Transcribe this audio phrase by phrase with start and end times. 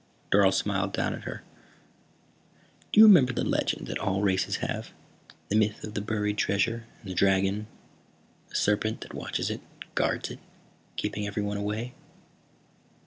[0.31, 1.43] Dorle smiled down at her.
[2.91, 4.89] "Do you remember the legend that all races have,
[5.49, 7.67] the myth of the buried treasure, and the dragon,
[8.49, 9.61] the serpent that watches it,
[9.93, 10.39] guards it,
[10.95, 11.93] keeping everyone away?"